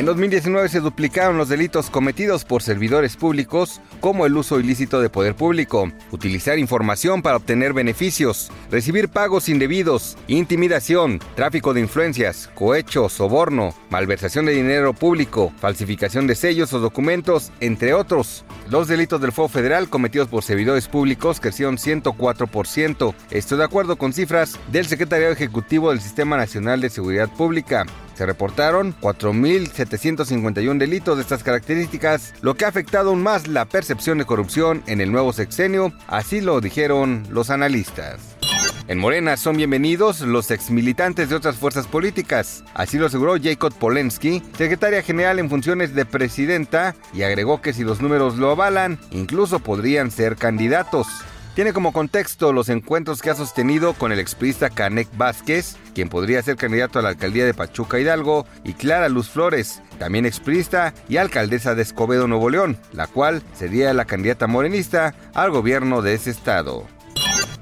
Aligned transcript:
En 0.00 0.06
2019 0.06 0.70
se 0.70 0.80
duplicaron 0.80 1.36
los 1.36 1.50
delitos 1.50 1.90
cometidos 1.90 2.46
por 2.46 2.62
servidores 2.62 3.16
públicos, 3.16 3.82
como 4.00 4.24
el 4.24 4.34
uso 4.34 4.58
ilícito 4.58 5.02
de 5.02 5.10
poder 5.10 5.34
público, 5.34 5.92
utilizar 6.10 6.58
información 6.58 7.20
para 7.20 7.36
obtener 7.36 7.74
beneficios, 7.74 8.50
recibir 8.70 9.10
pagos 9.10 9.50
indebidos, 9.50 10.16
intimidación, 10.26 11.20
tráfico 11.34 11.74
de 11.74 11.82
influencias, 11.82 12.48
cohecho, 12.54 13.10
soborno, 13.10 13.74
malversación 13.90 14.46
de 14.46 14.54
dinero 14.54 14.94
público, 14.94 15.52
falsificación 15.60 16.26
de 16.26 16.34
sellos 16.34 16.72
o 16.72 16.80
documentos, 16.80 17.52
entre 17.60 17.92
otros. 17.92 18.46
Los 18.70 18.88
delitos 18.88 19.20
del 19.20 19.32
fuego 19.32 19.50
federal 19.50 19.90
cometidos 19.90 20.28
por 20.28 20.42
servidores 20.42 20.88
públicos 20.88 21.40
crecieron 21.40 21.76
104%. 21.76 23.14
Esto 23.30 23.58
de 23.58 23.64
acuerdo 23.64 23.96
con 23.96 24.14
cifras 24.14 24.58
del 24.72 24.86
Secretariado 24.86 25.34
Ejecutivo 25.34 25.90
del 25.90 26.00
Sistema 26.00 26.38
Nacional 26.38 26.80
de 26.80 26.88
Seguridad 26.88 27.28
Pública. 27.28 27.84
Se 28.20 28.26
reportaron 28.26 28.94
4.751 29.00 30.76
delitos 30.76 31.16
de 31.16 31.22
estas 31.22 31.42
características, 31.42 32.34
lo 32.42 32.54
que 32.54 32.66
ha 32.66 32.68
afectado 32.68 33.08
aún 33.08 33.22
más 33.22 33.48
la 33.48 33.64
percepción 33.64 34.18
de 34.18 34.26
corrupción 34.26 34.82
en 34.86 35.00
el 35.00 35.10
nuevo 35.10 35.32
sexenio, 35.32 35.94
así 36.06 36.42
lo 36.42 36.60
dijeron 36.60 37.26
los 37.30 37.48
analistas. 37.48 38.36
En 38.88 38.98
Morena 38.98 39.38
son 39.38 39.56
bienvenidos 39.56 40.20
los 40.20 40.50
exmilitantes 40.50 41.30
de 41.30 41.36
otras 41.36 41.56
fuerzas 41.56 41.86
políticas, 41.86 42.62
así 42.74 42.98
lo 42.98 43.06
aseguró 43.06 43.36
Jacob 43.42 43.72
Polensky, 43.72 44.42
secretaria 44.54 45.02
general 45.02 45.38
en 45.38 45.48
funciones 45.48 45.94
de 45.94 46.04
presidenta, 46.04 46.94
y 47.14 47.22
agregó 47.22 47.62
que 47.62 47.72
si 47.72 47.84
los 47.84 48.02
números 48.02 48.36
lo 48.36 48.50
avalan, 48.50 48.98
incluso 49.12 49.60
podrían 49.60 50.10
ser 50.10 50.36
candidatos. 50.36 51.06
Tiene 51.60 51.74
como 51.74 51.92
contexto 51.92 52.54
los 52.54 52.70
encuentros 52.70 53.20
que 53.20 53.28
ha 53.28 53.34
sostenido 53.34 53.92
con 53.92 54.12
el 54.12 54.18
expriista 54.18 54.70
Canek 54.70 55.14
Vázquez, 55.18 55.76
quien 55.94 56.08
podría 56.08 56.40
ser 56.40 56.56
candidato 56.56 56.98
a 56.98 57.02
la 57.02 57.10
alcaldía 57.10 57.44
de 57.44 57.52
Pachuca 57.52 58.00
Hidalgo, 58.00 58.46
y 58.64 58.72
Clara 58.72 59.10
Luz 59.10 59.28
Flores, 59.28 59.82
también 59.98 60.24
expriista 60.24 60.94
y 61.06 61.18
alcaldesa 61.18 61.74
de 61.74 61.82
Escobedo, 61.82 62.26
Nuevo 62.26 62.48
León, 62.48 62.78
la 62.94 63.08
cual 63.08 63.42
sería 63.52 63.92
la 63.92 64.06
candidata 64.06 64.46
morenista 64.46 65.14
al 65.34 65.50
gobierno 65.50 66.00
de 66.00 66.14
ese 66.14 66.30
estado. 66.30 66.86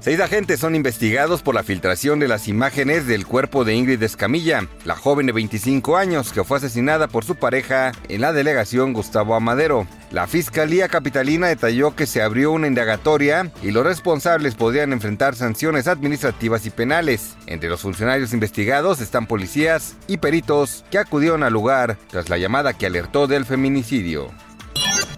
Seis 0.09 0.21
agentes 0.21 0.59
son 0.59 0.73
investigados 0.73 1.43
por 1.43 1.53
la 1.53 1.61
filtración 1.61 2.17
de 2.17 2.27
las 2.27 2.47
imágenes 2.47 3.05
del 3.05 3.27
cuerpo 3.27 3.63
de 3.63 3.75
Ingrid 3.75 4.01
Escamilla, 4.01 4.67
la 4.83 4.95
joven 4.95 5.27
de 5.27 5.33
25 5.33 5.97
años 5.97 6.33
que 6.33 6.43
fue 6.43 6.57
asesinada 6.57 7.07
por 7.07 7.25
su 7.25 7.35
pareja 7.35 7.91
en 8.07 8.21
la 8.21 8.33
delegación 8.33 8.91
Gustavo 8.91 9.35
Amadero. 9.35 9.85
La 10.09 10.25
Fiscalía 10.25 10.89
Capitalina 10.89 11.45
detalló 11.45 11.95
que 11.95 12.07
se 12.07 12.23
abrió 12.23 12.51
una 12.51 12.65
indagatoria 12.65 13.51
y 13.61 13.69
los 13.69 13.83
responsables 13.83 14.55
podrían 14.55 14.93
enfrentar 14.93 15.35
sanciones 15.35 15.87
administrativas 15.87 16.65
y 16.65 16.71
penales. 16.71 17.35
Entre 17.45 17.69
los 17.69 17.81
funcionarios 17.81 18.33
investigados 18.33 19.01
están 19.01 19.27
policías 19.27 19.95
y 20.07 20.17
peritos 20.17 20.85
que 20.89 20.97
acudieron 20.97 21.43
al 21.43 21.53
lugar 21.53 21.99
tras 22.09 22.29
la 22.29 22.39
llamada 22.39 22.73
que 22.73 22.87
alertó 22.87 23.27
del 23.27 23.45
feminicidio. 23.45 24.31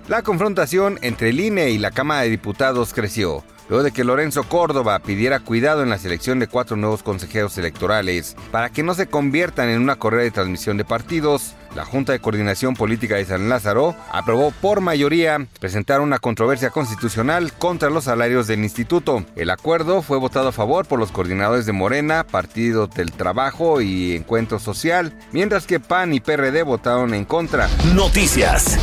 La 0.10 0.22
confrontación 0.22 1.00
entre 1.02 1.30
el 1.30 1.40
INE 1.40 1.70
y 1.70 1.78
la 1.78 1.92
Cámara 1.92 2.24
de 2.24 2.30
Diputados 2.30 2.94
creció 2.94 3.46
luego 3.72 3.84
de 3.86 3.94
que 3.94 4.04
Lorenzo 4.04 4.44
Córdoba 4.44 5.00
pidiera 5.00 5.40
cuidado 5.40 5.82
en 5.82 5.90
la 5.90 5.98
selección 5.98 6.40
de 6.40 6.48
cuatro 6.48 6.76
nuevos 6.76 7.04
consejeros 7.04 7.58
electorales 7.58 8.36
para 8.52 8.70
que 8.70 8.84
no 8.84 8.94
se 8.94 9.08
conviertan 9.08 9.70
en 9.70 9.82
una 9.82 9.96
carrera 9.96 10.24
de 10.24 10.32
transmisión 10.32 10.76
de 10.76 10.84
partidos. 10.84 11.54
La 11.74 11.86
Junta 11.86 12.12
de 12.12 12.20
Coordinación 12.20 12.76
Política 12.76 13.16
de 13.16 13.24
San 13.24 13.48
Lázaro 13.48 13.96
aprobó 14.12 14.52
por 14.52 14.82
mayoría 14.82 15.48
presentar 15.62 16.02
una 16.02 16.20
controversia 16.20 16.70
constitucional 16.70 17.54
contra 17.54 17.90
los 17.90 18.04
salarios 18.04 18.46
del 18.46 18.62
instituto. 18.62 19.24
El 19.38 19.50
acuerdo 19.50 20.02
fue 20.02 20.18
votado 20.18 20.50
a 20.50 20.52
favor 20.52 20.86
por 20.86 21.00
los 21.00 21.14
coordinadores 21.14 21.66
de 21.66 21.72
Morena, 21.72 22.26
Partido 22.30 22.88
del 22.88 23.14
Trabajo 23.14 23.80
y 23.80 24.18
Encuentro 24.18 24.60
Social, 24.60 25.14
mientras 25.32 25.66
que 25.66 25.80
PAN 25.80 26.14
y 26.14 26.20
PRD 26.20 26.64
votaron 26.64 27.14
en 27.14 27.24
contra. 27.24 27.70
Noticias. 27.96 28.78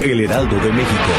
El 0.00 0.20
Heraldo 0.20 0.56
de 0.56 0.72
México. 0.72 1.12